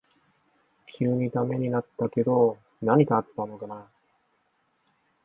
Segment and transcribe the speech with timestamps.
[0.87, 3.87] 急にダメになったけど何かあったのかな